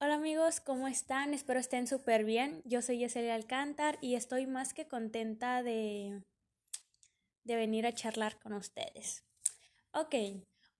Hola 0.00 0.14
amigos, 0.14 0.60
¿cómo 0.60 0.86
están? 0.86 1.34
Espero 1.34 1.58
estén 1.58 1.88
súper 1.88 2.24
bien. 2.24 2.62
Yo 2.64 2.82
soy 2.82 2.98
Yeselia 2.98 3.34
Alcántar 3.34 3.98
y 4.00 4.14
estoy 4.14 4.46
más 4.46 4.72
que 4.72 4.86
contenta 4.86 5.64
de, 5.64 6.22
de 7.42 7.56
venir 7.56 7.84
a 7.84 7.92
charlar 7.92 8.38
con 8.38 8.52
ustedes. 8.52 9.24
Ok, 9.90 10.14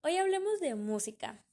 hoy 0.02 0.16
hablemos 0.18 0.60
de 0.60 0.76
música. 0.76 1.44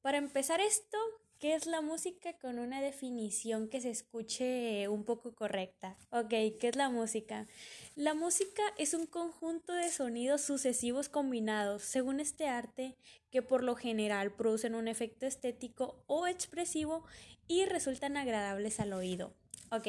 Para 0.00 0.16
empezar 0.16 0.62
esto, 0.62 0.96
¿qué 1.42 1.56
es 1.56 1.66
la 1.66 1.80
música 1.80 2.34
con 2.34 2.60
una 2.60 2.80
definición 2.80 3.68
que 3.68 3.80
se 3.80 3.90
escuche 3.90 4.86
un 4.86 5.02
poco 5.02 5.34
correcta? 5.34 5.98
Ok, 6.10 6.28
¿qué 6.28 6.68
es 6.68 6.76
la 6.76 6.88
música? 6.88 7.48
La 7.96 8.14
música 8.14 8.62
es 8.78 8.94
un 8.94 9.06
conjunto 9.06 9.72
de 9.72 9.90
sonidos 9.90 10.42
sucesivos 10.42 11.08
combinados, 11.08 11.82
según 11.82 12.20
este 12.20 12.46
arte, 12.46 12.96
que 13.32 13.42
por 13.42 13.64
lo 13.64 13.74
general 13.74 14.32
producen 14.32 14.76
un 14.76 14.86
efecto 14.86 15.26
estético 15.26 16.04
o 16.06 16.28
expresivo 16.28 17.04
y 17.48 17.64
resultan 17.64 18.16
agradables 18.16 18.78
al 18.78 18.92
oído. 18.92 19.34
Ok, 19.72 19.88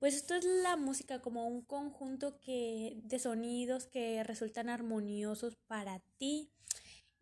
pues 0.00 0.16
esto 0.16 0.34
es 0.34 0.44
la 0.44 0.76
música 0.76 1.22
como 1.22 1.46
un 1.46 1.62
conjunto 1.62 2.40
que, 2.40 2.96
de 3.04 3.20
sonidos 3.20 3.86
que 3.86 4.24
resultan 4.24 4.68
armoniosos 4.68 5.54
para 5.68 6.00
ti 6.18 6.50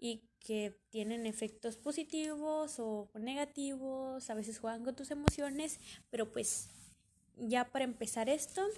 y 0.04 0.28
que 0.38 0.78
tienen 0.90 1.24
efectos 1.24 1.78
positivos 1.78 2.78
o 2.78 3.08
negativos, 3.14 4.28
a 4.28 4.34
veces 4.34 4.58
juegan 4.58 4.84
con 4.84 4.94
tus 4.94 5.10
emociones, 5.10 5.80
pero 6.10 6.30
pues 6.30 6.68
ya 7.38 7.64
para 7.72 7.86
empezar 7.86 8.28
esto, 8.28 8.68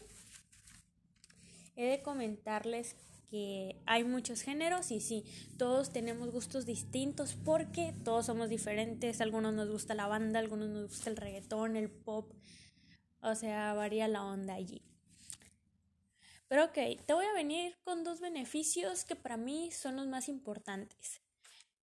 He 1.77 1.85
de 1.85 2.03
comentarles 2.03 2.97
que 3.31 3.77
hay 3.85 4.03
muchos 4.03 4.41
géneros 4.41 4.91
y 4.91 5.01
sí, 5.01 5.25
todos 5.59 5.93
tenemos 5.93 6.31
gustos 6.31 6.65
distintos 6.65 7.35
porque 7.35 7.93
todos 8.03 8.25
somos 8.25 8.49
diferentes. 8.49 9.21
Algunos 9.21 9.53
nos 9.53 9.69
gusta 9.69 9.95
la 9.95 10.07
banda, 10.07 10.39
algunos 10.39 10.71
nos 10.71 10.89
gusta 10.89 11.11
el 11.11 11.19
reggaetón, 11.19 11.77
el 11.77 11.91
pop. 11.91 12.33
O 13.21 13.35
sea, 13.35 13.75
varía 13.75 14.09
la 14.09 14.25
onda 14.25 14.55
allí. 14.55 14.81
Pero 16.49 16.65
ok, 16.65 16.79
te 17.05 17.13
voy 17.13 17.27
a 17.27 17.35
venir 17.35 17.77
con 17.85 18.05
dos 18.05 18.21
beneficios 18.21 19.05
que 19.05 19.17
para 19.17 19.37
mí 19.37 19.71
son 19.71 19.97
los 19.97 20.07
más 20.07 20.31
importantes. 20.31 21.21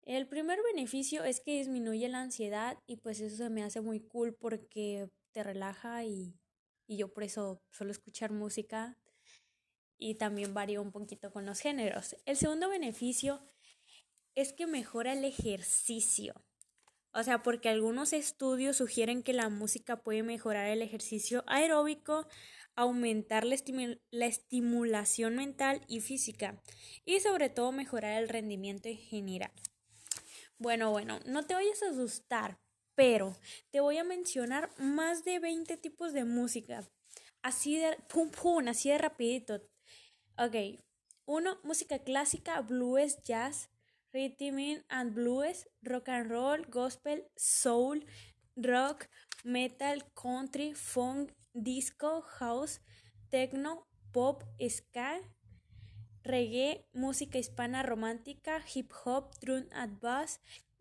El 0.06 0.28
primer 0.28 0.59
beneficio 0.73 1.23
es 1.23 1.40
que 1.40 1.58
disminuye 1.58 2.09
la 2.09 2.22
ansiedad 2.22 2.78
y 2.86 2.98
pues 2.98 3.22
eso 3.22 3.38
se 3.38 3.50
me 3.50 3.64
hace 3.64 3.80
muy 3.80 4.02
cool 4.02 4.34
porque 4.34 5.10
te 5.32 5.44
relaja 5.44 6.04
y, 6.04 6.36
y 6.88 6.98
yo 6.98 7.14
por 7.14 7.23
eso 7.23 7.62
suelo 7.70 7.92
escuchar 7.92 8.32
música 8.32 8.98
y 9.98 10.16
también 10.16 10.54
varía 10.54 10.82
un 10.82 10.92
poquito 10.92 11.32
con 11.32 11.45
los 11.45 11.60
géneros. 11.62 12.18
El 12.26 12.36
segundo 12.36 12.68
beneficio 12.68 13.42
es 14.36 14.52
que 14.52 14.68
mejora 14.68 15.14
el 15.14 15.23
ejercicio. 15.23 16.34
O 17.14 17.23
sea, 17.23 17.44
porque 17.44 17.70
algunos 17.70 18.12
estudios 18.12 18.78
sugieren 18.78 19.23
que 19.23 19.34
la 19.34 19.48
música 19.48 20.02
puede 20.02 20.23
mejorar 20.23 20.67
el 20.67 20.82
ejercicio 20.82 21.44
aeróbico, 21.48 22.28
aumentar 22.76 23.45
la, 23.45 23.56
la, 24.10 24.26
estimulación 24.26 25.36
mental 25.36 25.82
y 25.88 26.02
física 26.02 26.62
y 27.06 27.20
sobre 27.20 27.50
todo 27.50 27.72
mejorar 27.72 28.22
el 28.22 28.30
rendimiento 28.30 28.90
en 28.90 28.98
general. 28.98 29.52
Bueno, 30.59 30.92
bueno, 30.92 31.20
no 31.26 31.44
te 31.46 31.54
vayas 31.56 31.82
a 31.84 31.90
asustar, 31.90 32.58
pero 32.96 33.36
te 33.72 33.80
voy 33.82 33.98
a 33.98 34.04
mencionar 34.04 34.70
más 34.78 35.23
de 35.23 35.40
20 35.40 35.78
tipos 35.78 36.14
de 36.14 36.26
música. 36.26 36.88
Así 37.42 37.78
de 37.78 37.98
pum 38.08 38.30
pum, 38.30 38.68
así 38.68 38.90
de 38.90 38.98
rapidito. 38.98 39.62
Ok. 40.38 40.80
Uno, 41.26 41.58
música 41.64 42.00
clásica, 42.00 42.62
blues, 42.62 43.18
jazz, 43.23 43.70
rhythm 44.14 44.84
and 44.90 45.14
blues, 45.14 45.68
rock 45.82 46.10
and 46.10 46.30
roll, 46.30 46.66
gospel, 46.70 47.23
soul, 47.36 48.06
rock, 48.56 49.08
metal, 49.44 50.04
country, 50.14 50.73
funk, 50.73 51.32
disco, 51.54 52.22
house, 52.40 52.82
techno, 53.30 53.88
pop, 54.12 54.44
ska, 54.70 55.20
reggae, 56.23 56.86
música 56.94 57.38
hispana 57.38 57.84
romántica, 57.84 58.64
hip 58.73 58.92
hop, 59.04 59.32
drum 59.39 59.66
and 59.72 60.00
bass, 60.00 60.39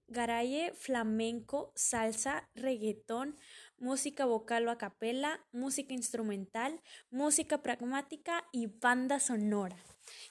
garaje, 0.08 0.72
flamenco, 0.74 1.72
salsa, 1.74 2.48
reggaetón, 2.54 3.36
música 3.78 4.24
vocal 4.26 4.68
o 4.68 4.70
a 4.70 4.78
capela, 4.78 5.44
música 5.52 5.94
instrumental, 5.94 6.80
música 7.10 7.62
pragmática 7.62 8.44
y 8.52 8.66
banda 8.66 9.18
sonora. 9.18 9.76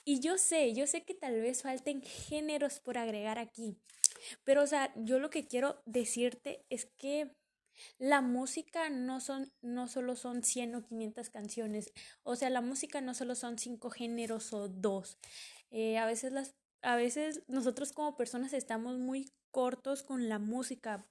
Y 0.04 0.20
yo 0.20 0.38
sé, 0.38 0.72
yo 0.74 0.86
sé 0.86 1.04
que 1.04 1.14
tal 1.14 1.40
vez 1.40 1.62
falten 1.62 2.02
géneros 2.02 2.80
por 2.80 2.96
agregar 2.96 3.38
aquí, 3.38 3.76
pero 4.44 4.62
o 4.62 4.66
sea, 4.66 4.92
yo 4.96 5.18
lo 5.18 5.30
que 5.30 5.46
quiero 5.46 5.82
decirte 5.84 6.64
es 6.70 6.86
que 6.86 7.34
la 7.98 8.20
música 8.20 8.90
no 8.90 9.20
son 9.20 9.52
no 9.62 9.88
solo 9.88 10.16
son 10.16 10.42
100 10.42 10.74
o 10.74 10.82
500 10.82 11.30
canciones, 11.30 11.92
o 12.22 12.36
sea, 12.36 12.50
la 12.50 12.60
música 12.60 13.00
no 13.00 13.14
solo 13.14 13.34
son 13.34 13.58
cinco 13.58 13.90
géneros 13.90 14.52
o 14.52 14.68
dos. 14.68 15.18
Eh, 15.70 15.98
a 15.98 16.06
veces 16.06 16.32
las 16.32 16.54
a 16.82 16.96
veces 16.96 17.42
nosotros 17.48 17.92
como 17.92 18.16
personas 18.16 18.52
estamos 18.52 18.98
muy 18.98 19.32
cortos 19.50 20.02
con 20.02 20.28
la 20.28 20.38
música 20.38 21.06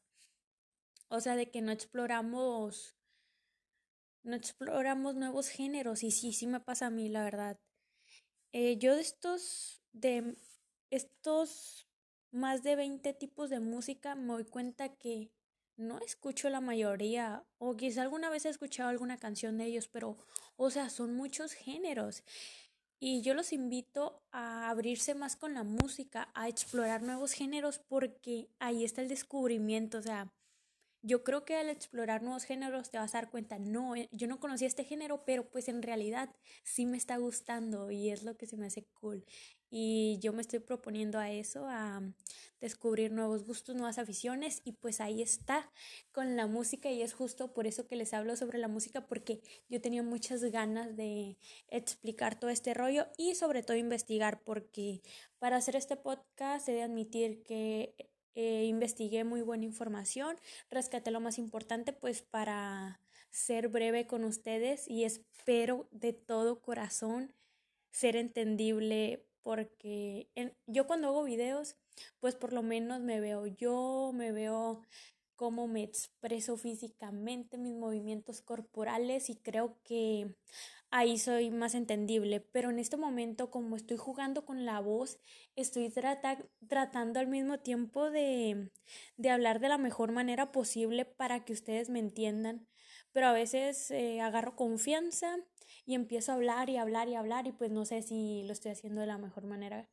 o 1.11 1.19
sea, 1.19 1.35
de 1.35 1.51
que 1.51 1.61
no 1.61 1.73
exploramos, 1.73 2.95
no 4.23 4.33
exploramos 4.37 5.13
nuevos 5.15 5.49
géneros. 5.49 6.03
Y 6.03 6.11
sí, 6.11 6.31
sí 6.31 6.47
me 6.47 6.61
pasa 6.61 6.85
a 6.85 6.89
mí, 6.89 7.09
la 7.09 7.25
verdad. 7.25 7.59
Eh, 8.53 8.77
yo 8.77 8.95
de 8.95 9.01
estos, 9.01 9.83
de 9.91 10.37
estos 10.89 11.89
más 12.31 12.63
de 12.63 12.77
20 12.77 13.13
tipos 13.13 13.49
de 13.49 13.59
música 13.59 14.15
me 14.15 14.27
doy 14.27 14.45
cuenta 14.45 14.95
que 14.95 15.33
no 15.81 15.99
escucho 15.99 16.49
la 16.49 16.61
mayoría 16.61 17.43
o 17.57 17.75
quizá 17.75 18.01
alguna 18.01 18.29
vez 18.29 18.45
he 18.45 18.49
escuchado 18.49 18.89
alguna 18.89 19.17
canción 19.17 19.57
de 19.57 19.65
ellos, 19.65 19.87
pero 19.87 20.17
o 20.55 20.69
sea, 20.69 20.89
son 20.89 21.15
muchos 21.15 21.53
géneros. 21.53 22.23
Y 22.99 23.21
yo 23.23 23.33
los 23.33 23.51
invito 23.51 24.23
a 24.31 24.69
abrirse 24.69 25.15
más 25.15 25.35
con 25.35 25.55
la 25.55 25.63
música, 25.63 26.29
a 26.35 26.47
explorar 26.47 27.01
nuevos 27.01 27.33
géneros 27.33 27.79
porque 27.79 28.49
ahí 28.59 28.83
está 28.83 29.01
el 29.01 29.09
descubrimiento, 29.09 29.97
o 29.97 30.01
sea, 30.03 30.31
yo 31.03 31.23
creo 31.23 31.45
que 31.45 31.55
al 31.55 31.69
explorar 31.69 32.21
nuevos 32.21 32.43
géneros 32.43 32.91
te 32.91 32.99
vas 32.99 33.15
a 33.15 33.19
dar 33.19 33.31
cuenta, 33.31 33.57
no, 33.57 33.95
eh, 33.95 34.07
yo 34.11 34.27
no 34.27 34.39
conocía 34.39 34.67
este 34.67 34.83
género, 34.83 35.25
pero 35.25 35.49
pues 35.49 35.67
en 35.67 35.81
realidad 35.81 36.29
sí 36.63 36.85
me 36.85 36.97
está 36.97 37.17
gustando 37.17 37.89
y 37.89 38.11
es 38.11 38.23
lo 38.23 38.37
que 38.37 38.45
se 38.45 38.57
me 38.57 38.67
hace 38.67 38.85
cool. 38.93 39.25
Y 39.71 40.19
yo 40.19 40.33
me 40.33 40.41
estoy 40.41 40.59
proponiendo 40.59 41.17
a 41.17 41.31
eso, 41.31 41.65
a 41.67 42.03
descubrir 42.59 43.11
nuevos 43.11 43.45
gustos, 43.45 43.75
nuevas 43.75 43.97
aficiones 43.97 44.61
y 44.63 44.73
pues 44.73 45.01
ahí 45.01 45.21
está 45.21 45.71
con 46.11 46.35
la 46.35 46.45
música 46.45 46.91
y 46.91 47.01
es 47.01 47.13
justo 47.13 47.53
por 47.53 47.65
eso 47.65 47.87
que 47.87 47.95
les 47.95 48.13
hablo 48.13 48.35
sobre 48.35 48.59
la 48.59 48.67
música 48.67 49.07
porque 49.07 49.41
yo 49.69 49.81
tenía 49.81 50.03
muchas 50.03 50.43
ganas 50.43 50.95
de 50.95 51.37
explicar 51.69 52.39
todo 52.39 52.51
este 52.51 52.73
rollo 52.73 53.07
y 53.17 53.33
sobre 53.35 53.63
todo 53.63 53.77
investigar 53.77 54.43
porque 54.43 55.01
para 55.39 55.57
hacer 55.57 55.75
este 55.75 55.95
podcast 55.95 56.69
he 56.69 56.73
de 56.73 56.83
admitir 56.83 57.41
que 57.41 57.95
investigué 58.35 59.23
muy 59.23 59.41
buena 59.41 59.65
información, 59.65 60.37
rescaté 60.69 61.11
lo 61.11 61.19
más 61.19 61.37
importante 61.37 61.93
pues 61.93 62.21
para 62.21 62.99
ser 63.29 63.69
breve 63.69 64.05
con 64.05 64.23
ustedes 64.23 64.87
y 64.87 65.03
espero 65.03 65.87
de 65.91 66.13
todo 66.13 66.61
corazón 66.61 67.33
ser 67.91 68.15
entendible 68.15 69.25
porque 69.43 70.29
yo 70.67 70.87
cuando 70.87 71.09
hago 71.09 71.23
videos 71.23 71.75
pues 72.19 72.35
por 72.35 72.53
lo 72.53 72.63
menos 72.63 73.01
me 73.01 73.19
veo 73.19 73.47
yo, 73.47 74.11
me 74.13 74.31
veo 74.31 74.81
cómo 75.35 75.67
me 75.67 75.81
expreso 75.81 76.55
físicamente, 76.55 77.57
mis 77.57 77.73
movimientos 77.73 78.41
corporales 78.41 79.29
y 79.29 79.37
creo 79.37 79.79
que 79.83 80.35
ahí 80.91 81.17
soy 81.17 81.49
más 81.49 81.73
entendible, 81.73 82.41
pero 82.41 82.69
en 82.69 82.77
este 82.77 82.95
momento 82.97 83.49
como 83.49 83.75
estoy 83.75 83.97
jugando 83.97 84.45
con 84.45 84.65
la 84.65 84.79
voz, 84.81 85.19
estoy 85.55 85.91
tratando 86.67 87.19
al 87.19 87.27
mismo 87.27 87.59
tiempo 87.59 88.11
de, 88.11 88.69
de, 89.17 89.29
hablar 89.31 89.59
de 89.59 89.69
la 89.69 89.77
mejor 89.79 90.11
manera 90.11 90.51
posible 90.51 91.05
para 91.05 91.43
que 91.43 91.53
ustedes 91.53 91.89
me 91.89 91.99
entiendan, 91.99 92.67
pero 93.11 93.27
a 93.27 93.33
veces 93.33 93.89
eh, 93.89 94.21
agarro 94.21 94.55
confianza 94.55 95.37
y 95.85 95.95
empiezo 95.95 96.31
a 96.31 96.35
hablar 96.35 96.69
y 96.69 96.77
hablar 96.77 97.07
y 97.09 97.15
hablar 97.15 97.47
y 97.47 97.51
pues 97.51 97.71
no 97.71 97.85
sé 97.85 98.01
si 98.01 98.43
lo 98.43 98.53
estoy 98.53 98.71
haciendo 98.71 99.01
de 99.01 99.07
la 99.07 99.17
mejor 99.17 99.43
manera. 99.43 99.89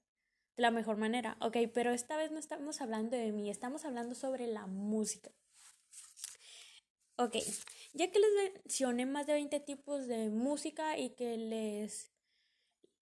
De 0.57 0.63
la 0.63 0.71
mejor 0.71 0.97
manera, 0.97 1.37
ok, 1.41 1.57
pero 1.73 1.93
esta 1.93 2.17
vez 2.17 2.31
no 2.33 2.39
estamos 2.39 2.81
hablando 2.81 3.17
de 3.17 3.31
mí, 3.33 3.49
estamos 3.49 3.85
hablando 3.85 4.15
sobre 4.15 4.47
la 4.49 4.67
música. 4.67 5.31
Ok, 7.17 7.37
ya 7.95 8.11
que 8.11 8.19
les 8.19 8.55
mencioné 8.55 9.07
más 9.07 9.27
de 9.27 9.35
20 9.35 9.61
tipos 9.61 10.07
de 10.07 10.31
música 10.31 10.99
y 10.99 11.11
que 11.11 11.37
les 11.37 12.13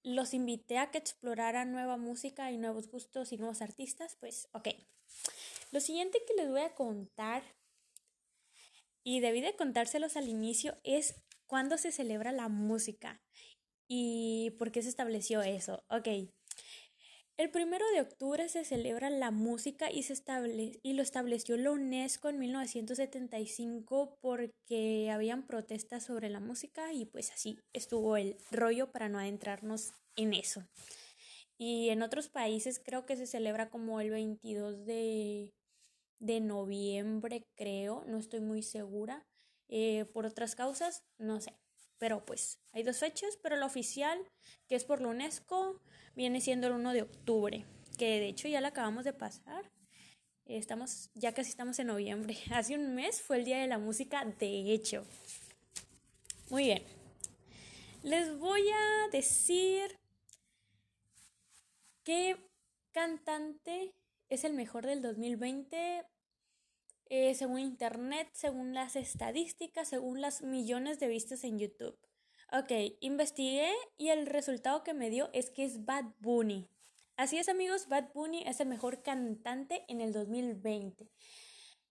los 0.05 0.35
invité 0.35 0.77
a 0.77 0.91
que 0.91 0.99
exploraran 0.99 1.71
nueva 1.71 1.97
música 1.97 2.51
y 2.51 2.57
nuevos 2.57 2.89
gustos 2.89 3.31
y 3.31 3.37
nuevos 3.37 3.61
artistas, 3.61 4.15
pues 4.19 4.47
ok. 4.53 4.69
Lo 5.71 5.79
siguiente 5.79 6.19
que 6.27 6.35
les 6.35 6.49
voy 6.49 6.61
a 6.61 6.75
contar, 6.75 7.43
y 9.03 9.19
debí 9.19 9.41
de 9.41 9.55
contárselos 9.55 10.15
al 10.15 10.29
inicio, 10.29 10.77
es 10.83 11.15
cuándo 11.47 11.77
se 11.77 11.91
celebra 11.91 12.31
la 12.31 12.49
música 12.49 13.21
y 13.87 14.51
por 14.57 14.71
qué 14.71 14.81
se 14.81 14.89
estableció 14.89 15.41
eso. 15.41 15.83
Ok. 15.89 16.07
El 17.37 17.51
primero 17.51 17.85
de 17.91 17.99
octubre 17.99 18.47
se 18.47 18.63
celebra 18.63 19.09
la 19.09 19.29
música 19.29 19.91
y, 19.91 20.03
se 20.03 20.13
estable 20.13 20.79
y 20.81 20.93
lo 20.93 21.01
estableció 21.01 21.57
la 21.57 21.71
UNESCO 21.71 22.29
en 22.29 22.39
1975 22.39 24.17
porque 24.21 25.11
habían 25.11 25.45
protestas 25.45 26.05
sobre 26.05 26.29
la 26.29 26.39
música 26.39 26.93
y 26.93 27.05
pues 27.05 27.31
así 27.31 27.59
estuvo 27.73 28.15
el 28.15 28.37
rollo 28.51 28.89
para 28.93 29.09
no 29.09 29.19
adentrarnos 29.19 29.91
en 30.15 30.33
eso. 30.33 30.65
Y 31.57 31.89
en 31.89 32.03
otros 32.03 32.29
países 32.29 32.79
creo 32.79 33.05
que 33.05 33.17
se 33.17 33.27
celebra 33.27 33.69
como 33.69 33.99
el 33.99 34.11
22 34.11 34.85
de, 34.85 35.53
de 36.19 36.39
noviembre, 36.39 37.43
creo, 37.57 38.05
no 38.05 38.17
estoy 38.17 38.39
muy 38.39 38.61
segura. 38.63 39.25
Eh, 39.69 40.05
por 40.13 40.25
otras 40.25 40.55
causas, 40.55 41.03
no 41.17 41.41
sé. 41.41 41.53
Pero 41.97 42.25
pues 42.25 42.59
hay 42.73 42.83
dos 42.83 42.99
fechas, 42.99 43.37
pero 43.41 43.55
la 43.55 43.65
oficial, 43.65 44.19
que 44.67 44.75
es 44.75 44.83
por 44.83 45.01
la 45.01 45.07
UNESCO, 45.07 45.81
viene 46.15 46.41
siendo 46.41 46.67
el 46.67 46.73
1 46.73 46.93
de 46.93 47.01
octubre, 47.03 47.65
que 47.97 48.19
de 48.19 48.27
hecho 48.27 48.47
ya 48.47 48.61
la 48.61 48.69
acabamos 48.69 49.05
de 49.05 49.13
pasar. 49.13 49.71
Estamos, 50.45 51.09
ya 51.15 51.33
casi 51.33 51.49
estamos 51.49 51.79
en 51.79 51.87
noviembre. 51.87 52.37
Hace 52.51 52.75
un 52.75 52.93
mes 52.95 53.21
fue 53.21 53.37
el 53.37 53.45
Día 53.45 53.59
de 53.59 53.67
la 53.67 53.79
Música, 53.79 54.23
de 54.25 54.73
hecho. 54.73 55.05
Muy 56.49 56.65
bien. 56.65 56.83
Les 58.03 58.37
voy 58.37 58.69
a 58.69 59.07
decir 59.11 59.97
qué 62.03 62.37
cantante 62.91 63.95
es 64.29 64.43
el 64.43 64.53
mejor 64.53 64.85
del 64.85 65.01
2020 65.01 66.05
eh, 67.07 67.35
según 67.35 67.59
internet, 67.59 68.29
según 68.33 68.73
las 68.73 68.95
estadísticas, 68.95 69.89
según 69.89 70.21
las 70.21 70.41
millones 70.41 70.99
de 70.99 71.07
vistas 71.07 71.43
en 71.43 71.59
YouTube. 71.59 71.97
Ok, 72.51 72.71
investigué 72.99 73.71
y 73.97 74.09
el 74.09 74.27
resultado 74.27 74.83
que 74.83 74.93
me 74.93 75.09
dio 75.09 75.29
es 75.33 75.49
que 75.49 75.65
es 75.65 75.85
Bad 75.85 76.05
Bunny. 76.19 76.69
Así 77.17 77.37
es 77.37 77.49
amigos, 77.49 77.87
Bad 77.87 78.11
Bunny 78.13 78.43
es 78.45 78.59
el 78.59 78.67
mejor 78.67 79.01
cantante 79.01 79.85
en 79.87 80.01
el 80.01 80.13
2020. 80.13 81.09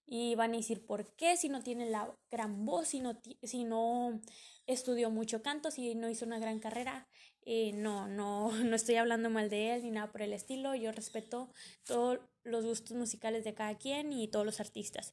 Y 0.06 0.34
van 0.34 0.52
a 0.52 0.56
decir, 0.56 0.84
¿por 0.84 1.14
qué? 1.16 1.36
Si 1.36 1.48
no 1.48 1.62
tiene 1.62 1.88
la 1.88 2.14
gran 2.30 2.64
voz, 2.66 2.88
si 2.88 3.00
no, 3.00 3.20
si 3.42 3.64
no 3.64 4.20
estudió 4.66 5.10
mucho 5.10 5.42
canto, 5.42 5.70
si 5.70 5.94
no 5.94 6.10
hizo 6.10 6.26
una 6.26 6.38
gran 6.38 6.60
carrera. 6.60 7.08
Eh, 7.46 7.72
no, 7.72 8.06
no, 8.08 8.50
no 8.64 8.76
estoy 8.76 8.96
hablando 8.96 9.30
mal 9.30 9.48
de 9.48 9.74
él 9.74 9.82
ni 9.82 9.90
nada 9.90 10.12
por 10.12 10.22
el 10.22 10.32
estilo. 10.32 10.74
Yo 10.74 10.92
respeto 10.92 11.50
todos 11.84 12.20
los 12.44 12.64
gustos 12.64 12.96
musicales 12.96 13.44
de 13.44 13.54
cada 13.54 13.76
quien 13.76 14.12
y 14.12 14.28
todos 14.28 14.46
los 14.46 14.60
artistas. 14.60 15.12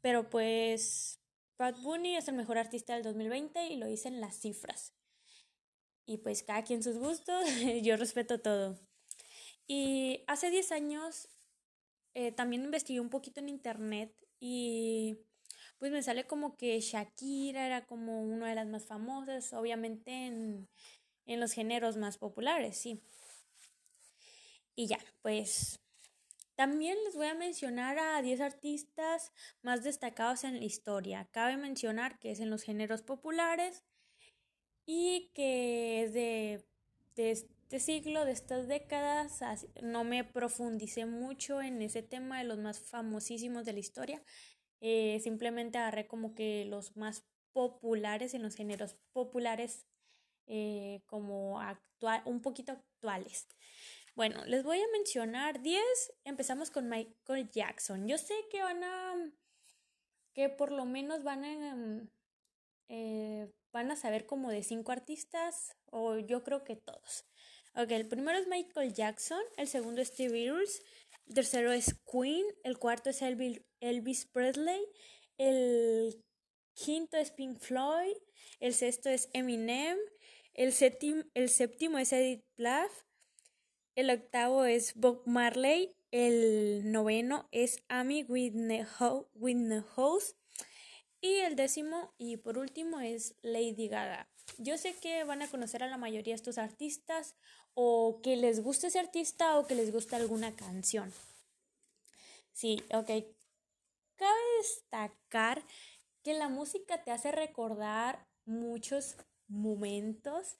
Pero 0.00 0.28
pues 0.28 1.20
Bad 1.58 1.76
Bunny 1.80 2.16
es 2.16 2.28
el 2.28 2.34
mejor 2.34 2.58
artista 2.58 2.94
del 2.94 3.04
2020 3.04 3.68
y 3.68 3.76
lo 3.76 3.86
dicen 3.86 4.20
las 4.20 4.38
cifras. 4.38 4.92
Y 6.04 6.18
pues 6.18 6.42
cada 6.42 6.64
quien 6.64 6.82
sus 6.82 6.98
gustos, 6.98 7.44
yo 7.82 7.96
respeto 7.96 8.40
todo. 8.40 8.78
Y 9.66 10.24
hace 10.26 10.50
10 10.50 10.72
años 10.72 11.28
eh, 12.14 12.32
también 12.32 12.64
investigué 12.64 13.00
un 13.00 13.10
poquito 13.10 13.40
en 13.40 13.48
internet 13.48 14.14
y 14.40 15.16
pues 15.78 15.92
me 15.92 16.02
sale 16.02 16.26
como 16.26 16.56
que 16.56 16.80
Shakira 16.80 17.66
era 17.66 17.86
como 17.86 18.22
una 18.22 18.48
de 18.48 18.54
las 18.54 18.66
más 18.66 18.84
famosas, 18.84 19.52
obviamente 19.52 20.26
en, 20.26 20.68
en 21.26 21.40
los 21.40 21.52
géneros 21.52 21.96
más 21.96 22.18
populares, 22.18 22.76
sí. 22.76 23.00
Y 24.74 24.86
ya, 24.86 24.98
pues 25.22 25.80
también 26.54 26.96
les 27.04 27.16
voy 27.16 27.26
a 27.26 27.34
mencionar 27.34 27.98
a 27.98 28.22
10 28.22 28.40
artistas 28.40 29.32
más 29.62 29.82
destacados 29.82 30.44
en 30.44 30.58
la 30.58 30.64
historia. 30.64 31.28
Cabe 31.32 31.56
mencionar 31.56 32.18
que 32.18 32.30
es 32.30 32.40
en 32.40 32.50
los 32.50 32.62
géneros 32.62 33.02
populares 33.02 33.84
y 34.86 35.30
que 35.34 36.02
es 36.02 36.12
de, 36.12 36.64
este 37.16 37.80
siglo, 37.80 38.24
de 38.24 38.32
estas 38.32 38.68
décadas. 38.68 39.40
No 39.82 40.04
me 40.04 40.24
profundicé 40.24 41.06
mucho 41.06 41.62
en 41.62 41.80
ese 41.82 42.02
tema 42.02 42.38
de 42.38 42.44
los 42.44 42.58
más 42.58 42.80
famosísimos 42.80 43.64
de 43.64 43.72
la 43.72 43.80
historia. 43.80 44.22
Eh, 44.80 45.20
simplemente 45.22 45.78
agarré 45.78 46.06
como 46.06 46.34
que 46.34 46.64
los 46.66 46.96
más 46.96 47.24
populares 47.52 48.34
en 48.34 48.42
los 48.42 48.56
géneros 48.56 48.96
populares 49.12 49.86
eh, 50.46 51.02
como 51.06 51.60
actual, 51.60 52.22
un 52.26 52.40
poquito 52.40 52.72
actuales. 52.72 53.48
Bueno, 54.14 54.44
les 54.44 54.62
voy 54.62 54.78
a 54.78 54.88
mencionar 54.92 55.62
10. 55.62 55.82
Empezamos 56.24 56.70
con 56.70 56.88
Michael 56.88 57.50
Jackson. 57.50 58.06
Yo 58.06 58.18
sé 58.18 58.34
que 58.50 58.62
van 58.62 58.84
a, 58.84 59.32
que 60.34 60.50
por 60.50 60.70
lo 60.70 60.84
menos 60.84 61.22
van 61.22 61.44
a, 61.44 62.08
eh, 62.88 63.50
van 63.72 63.90
a 63.90 63.96
saber 63.96 64.26
como 64.26 64.50
de 64.50 64.62
cinco 64.62 64.92
artistas, 64.92 65.74
o 65.86 66.18
yo 66.18 66.44
creo 66.44 66.62
que 66.62 66.76
todos. 66.76 67.24
Ok, 67.74 67.90
el 67.92 68.06
primero 68.06 68.36
es 68.36 68.46
Michael 68.48 68.92
Jackson, 68.92 69.42
el 69.56 69.66
segundo 69.66 70.02
es 70.02 70.08
Steve 70.08 70.32
Beatles, 70.32 70.82
el 71.26 71.34
tercero 71.34 71.72
es 71.72 71.94
Queen, 72.04 72.44
el 72.64 72.78
cuarto 72.78 73.08
es 73.08 73.22
Elvis 73.22 74.26
Presley, 74.26 74.84
el 75.38 76.22
quinto 76.74 77.16
es 77.16 77.30
Pink 77.30 77.60
Floyd, 77.60 78.16
el 78.60 78.74
sexto 78.74 79.08
es 79.08 79.30
Eminem, 79.32 79.96
el 80.52 80.74
séptimo, 80.74 81.22
el 81.32 81.48
séptimo 81.48 81.98
es 81.98 82.12
Edith 82.12 82.44
Piaf, 82.56 82.92
el 83.94 84.10
octavo 84.10 84.64
es 84.64 84.94
Bob 84.94 85.22
Marley. 85.26 85.94
El 86.10 86.92
noveno 86.92 87.48
es 87.52 87.82
Amy 87.88 88.24
Winehouse. 88.24 89.26
Y 91.20 91.36
el 91.36 91.56
décimo 91.56 92.12
y 92.18 92.36
por 92.36 92.58
último 92.58 93.00
es 93.00 93.36
Lady 93.42 93.88
Gaga. 93.88 94.28
Yo 94.58 94.76
sé 94.76 94.94
que 94.94 95.24
van 95.24 95.42
a 95.42 95.48
conocer 95.48 95.82
a 95.82 95.88
la 95.88 95.96
mayoría 95.96 96.32
de 96.32 96.36
estos 96.36 96.58
artistas 96.58 97.34
o 97.74 98.20
que 98.22 98.36
les 98.36 98.60
guste 98.60 98.88
ese 98.88 98.98
artista 98.98 99.58
o 99.58 99.66
que 99.66 99.74
les 99.74 99.92
guste 99.92 100.16
alguna 100.16 100.54
canción. 100.54 101.12
Sí, 102.52 102.82
ok. 102.92 103.24
Cabe 104.16 104.40
destacar 104.58 105.62
que 106.22 106.34
la 106.34 106.48
música 106.48 107.02
te 107.02 107.10
hace 107.10 107.32
recordar 107.32 108.26
muchos 108.44 109.16
momentos 109.48 110.56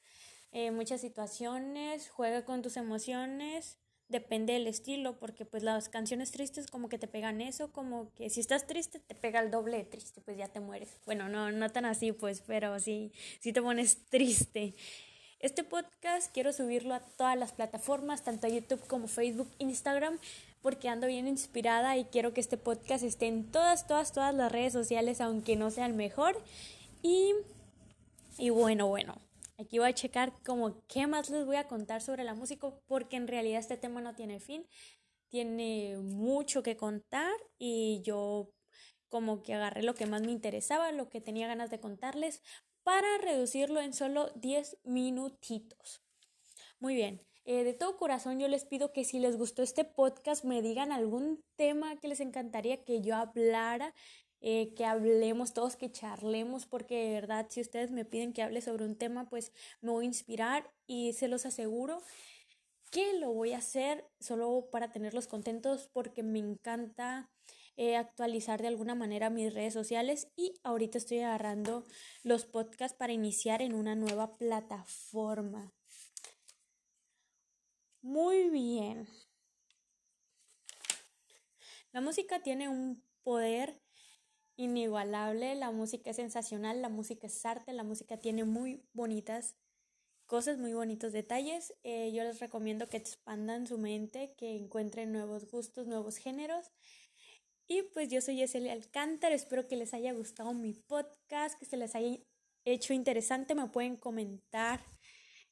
eh, 0.53 0.71
muchas 0.71 1.01
situaciones, 1.01 2.11
juega 2.11 2.45
con 2.45 2.63
tus 2.63 2.77
emociones, 2.77 3.79
depende 4.09 4.53
del 4.53 4.67
estilo, 4.67 5.19
porque 5.19 5.45
pues 5.45 5.63
las 5.63 5.89
canciones 5.89 6.31
tristes 6.31 6.67
como 6.67 6.89
que 6.89 6.99
te 6.99 7.09
pegan 7.09 7.41
eso, 7.41 7.73
como 7.73 8.13
que 8.15 8.29
si 8.31 8.41
estás 8.41 8.67
triste 8.67 9.01
te 9.01 9.15
pega 9.15 9.41
el 9.41 9.51
doble 9.51 9.79
de 9.79 9.85
triste, 9.85 10.21
pues 10.21 10.37
ya 10.37 10.49
te 10.49 10.61
mueres. 10.61 10.91
Bueno, 11.07 11.29
no, 11.29 11.51
no 11.51 11.71
tan 11.71 11.87
así 11.87 12.13
pues, 12.13 12.43
pero 12.47 12.79
sí, 12.79 13.13
sí 13.41 13.53
te 13.53 13.63
pones 13.63 14.05
triste. 14.11 14.75
Este 15.41 15.65
podcast 15.65 16.33
quiero 16.33 16.53
subirlo 16.53 16.95
a 16.95 17.01
todas 17.01 17.37
las 17.37 17.53
plataformas, 17.53 18.23
tanto 18.23 18.47
a 18.47 18.51
YouTube 18.51 18.87
como 18.87 19.09
Facebook, 19.09 19.49
Instagram, 19.59 20.19
porque 20.61 20.89
ando 20.89 21.09
bien 21.09 21.27
inspirada 21.27 21.97
y 21.97 22.05
quiero 22.05 22.33
que 22.33 22.41
este 22.41 22.59
podcast 22.59 23.03
esté 23.03 23.27
en 23.27 23.51
todas, 23.51 23.87
todas, 23.89 24.13
todas 24.13 24.35
las 24.35 24.53
redes 24.53 24.73
sociales, 24.73 25.21
aunque 25.21 25.57
no 25.57 25.71
sea 25.71 25.87
el 25.87 25.95
mejor. 25.95 26.41
Y, 27.03 27.33
y 28.39 28.51
bueno, 28.51 28.87
bueno. 28.87 29.17
Aquí 29.63 29.79
voy 29.79 29.89
a 29.89 29.95
checar 29.95 30.33
como 30.43 30.85
qué 30.89 31.07
más 31.07 31.31
les 31.31 31.47
voy 31.47 31.57
a 31.57 31.69
contar 31.69 32.03
sobre 32.03 32.25
la 32.25 32.35
música 32.35 32.69
porque 32.87 33.17
en 33.17 33.29
realidad 33.29 33.61
este 33.61 33.77
tema 33.77 34.01
no 34.01 34.15
tiene 34.15 34.41
fin, 34.41 34.67
tiene 35.29 35.97
mucho 35.99 36.63
que 36.63 36.77
contar 36.77 37.33
y 37.59 38.03
yo 38.03 38.51
como 39.09 39.43
que 39.43 39.55
agarré 39.55 39.83
lo 39.83 39.95
que 39.95 40.07
más 40.07 40.23
me 40.23 40.33
interesaba, 40.33 40.91
lo 40.91 41.09
que 41.09 41.21
tenía 41.21 41.47
ganas 41.47 41.71
de 41.71 41.79
contarles 41.79 42.43
para 42.83 43.19
reducirlo 43.19 43.81
en 43.81 43.93
solo 43.93 44.31
10 44.35 44.79
minutitos. 44.85 46.03
Muy 46.81 46.95
bien, 46.97 47.25
eh, 47.45 47.63
de 47.63 47.75
todo 47.75 47.97
corazón 47.97 48.41
yo 48.41 48.49
les 48.49 48.65
pido 48.65 48.93
que 48.93 49.05
si 49.05 49.21
les 49.21 49.37
gustó 49.37 49.63
este 49.63 49.85
podcast 49.85 50.45
me 50.45 50.63
digan 50.63 50.93
algún 50.93 51.45
tema 51.57 51.97
que 51.97 52.09
les 52.09 52.21
encantaría 52.21 52.85
que 52.85 53.01
yo 53.01 53.15
hablara 53.15 53.95
eh, 54.43 54.75
que 54.75 54.85
hablemos 54.85 55.55
todos, 55.55 55.77
que 55.77 55.91
charlemos, 55.91 56.67
porque 56.67 56.97
de 56.97 57.15
verdad 57.15 57.47
si 57.49 57.61
ustedes 57.61 57.93
me 57.93 58.05
piden 58.05 58.33
que 58.33 58.43
hable 58.43 58.61
sobre 58.61 58.85
un 58.85 58.97
tema, 58.97 59.29
pues 59.29 59.53
me 59.81 59.93
voy 59.93 60.05
a 60.05 60.09
inspirar 60.09 60.71
y 60.87 61.13
se 61.13 61.29
los 61.29 61.47
aseguro 61.47 62.03
que 62.91 63.15
lo 63.19 63.33
voy 63.33 63.53
a 63.53 63.59
hacer 63.59 64.05
solo 64.21 64.69
para 64.71 64.93
tenerlos 64.93 65.27
contentos 65.27 65.89
porque 65.93 66.23
me 66.23 66.41
encanta 66.41 67.31
eh, 67.77 67.97
actualizar 67.97 68.61
de 68.61 68.69
alguna 68.69 68.95
manera 68.95 69.31
mis 69.31 69.55
redes 69.55 69.73
sociales 69.73 70.29
y 70.37 70.55
ahorita 70.63 70.99
estoy 70.99 71.21
agarrando 71.21 71.85
los 72.23 72.45
podcasts 72.45 72.97
para 72.97 73.15
iniciar 73.15 73.63
en 73.63 73.75
una 73.75 73.95
nueva 73.95 74.37
plataforma. 74.37 75.73
Muy 78.03 78.51
bien. 78.51 79.09
La 81.93 82.01
música 82.01 82.43
tiene 82.43 82.69
un 82.69 83.03
poder 83.23 83.81
inigualable, 84.57 85.55
la 85.55 85.71
música 85.71 86.11
es 86.11 86.17
sensacional, 86.17 86.83
la 86.83 86.89
música 86.89 87.27
es 87.27 87.45
arte, 87.45 87.73
la 87.73 87.85
música 87.85 88.19
tiene 88.19 88.45
muy 88.45 88.85
bonitas 88.93 89.57
cosas, 90.27 90.59
muy 90.59 90.73
bonitos 90.73 91.13
detalles. 91.13 91.75
Eh, 91.83 92.13
yo 92.15 92.25
les 92.25 92.41
recomiendo 92.41 92.89
que 92.89 92.97
expandan 92.97 93.67
su 93.67 93.79
mente, 93.79 94.35
que 94.37 94.57
encuentren 94.57 95.13
nuevos 95.13 95.51
gustos, 95.51 95.87
nuevos 95.87 96.17
géneros. 96.17 96.71
Y 97.69 97.83
pues 97.95 98.09
yo 98.09 98.21
soy 98.21 98.37
Yesenia 98.37 98.73
Alcántara, 98.73 99.35
espero 99.35 99.67
que 99.69 99.77
les 99.77 99.95
haya 99.95 100.13
gustado 100.13 100.53
mi 100.53 100.75
podcast, 100.75 101.59
que 101.59 101.65
se 101.65 101.77
les 101.77 101.95
haya 101.95 102.19
hecho 102.65 102.93
interesante, 102.93 103.55
me 103.55 103.69
pueden 103.69 103.97
comentar 103.97 104.85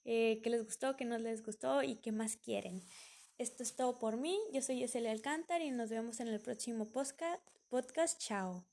eh, 0.05 0.41
qué 0.43 0.51
les 0.51 0.65
gustó, 0.65 0.97
qué 0.97 1.05
no 1.05 1.19
les 1.19 1.43
gustó 1.43 1.83
y 1.83 1.97
qué 1.97 2.13
más 2.13 2.37
quieren. 2.37 2.83
Esto 3.39 3.63
es 3.63 3.75
todo 3.75 3.99
por 3.99 4.17
mí. 4.17 4.39
Yo 4.53 4.61
soy 4.61 4.81
Yesenia 4.81 5.13
Alcántar 5.13 5.63
y 5.63 5.71
nos 5.71 5.91
vemos 5.91 6.21
en 6.21 6.29
el 6.29 6.41
próximo 6.41 6.85
podcast. 6.85 7.43
Podcast. 7.69 8.21
Chao. 8.21 8.67